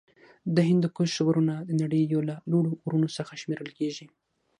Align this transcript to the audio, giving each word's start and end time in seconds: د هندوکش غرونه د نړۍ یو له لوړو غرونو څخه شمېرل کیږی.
د 0.55 0.57
هندوکش 0.69 1.11
غرونه 1.25 1.55
د 1.67 1.69
نړۍ 1.81 2.01
یو 2.13 2.21
له 2.29 2.35
لوړو 2.51 2.71
غرونو 2.83 3.07
څخه 3.17 3.33
شمېرل 3.41 3.69
کیږی. 3.79 4.05